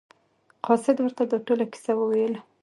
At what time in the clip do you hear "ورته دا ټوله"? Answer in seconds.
1.01-1.65